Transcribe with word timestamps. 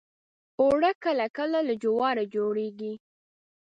اوړه 0.61 0.91
کله 1.03 1.25
کله 1.37 1.59
له 1.67 1.73
جوارو 1.83 2.23
جوړیږي 2.35 2.93